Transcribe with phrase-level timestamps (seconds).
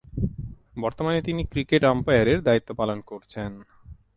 [0.79, 3.51] বর্তমানে তিনি ক্রিকেট আম্পায়ারের দায়িত্ব পালন করছেন।